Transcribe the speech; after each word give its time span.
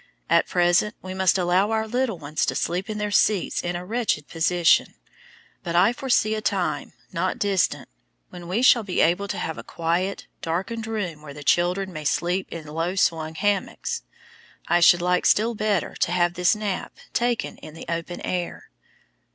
At 0.31 0.47
present 0.47 0.95
we 1.03 1.13
must 1.13 1.37
allow 1.37 1.69
our 1.69 1.87
little 1.87 2.17
ones 2.17 2.43
to 2.47 2.55
sleep 2.55 2.89
in 2.89 2.97
their 2.97 3.11
seats 3.11 3.61
in 3.61 3.75
a 3.75 3.85
wretched 3.85 4.27
position, 4.27 4.95
but 5.61 5.75
I 5.75 5.93
foresee 5.93 6.33
a 6.33 6.41
time, 6.41 6.93
not 7.13 7.37
distant, 7.37 7.87
when 8.31 8.47
we 8.47 8.63
shall 8.63 8.81
be 8.81 8.99
able 8.99 9.27
to 9.27 9.37
have 9.37 9.59
a 9.59 9.63
quiet, 9.63 10.25
darkened 10.41 10.87
room 10.87 11.21
where 11.21 11.35
the 11.35 11.43
children 11.43 11.93
may 11.93 12.03
sleep 12.05 12.47
in 12.49 12.65
low 12.65 12.95
swung 12.95 13.35
hammocks. 13.35 14.01
I 14.67 14.79
should 14.79 15.03
like 15.03 15.27
still 15.27 15.53
better 15.53 15.93
to 15.97 16.11
have 16.11 16.33
this 16.33 16.55
nap 16.55 16.95
taken 17.13 17.57
in 17.57 17.75
the 17.75 17.85
open 17.87 18.21
air. 18.21 18.71